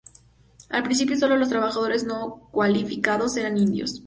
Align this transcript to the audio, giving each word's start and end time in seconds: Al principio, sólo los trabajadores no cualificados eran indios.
Al 0.69 0.81
principio, 0.81 1.15
sólo 1.15 1.37
los 1.37 1.49
trabajadores 1.49 2.05
no 2.05 2.49
cualificados 2.51 3.37
eran 3.37 3.59
indios. 3.59 3.99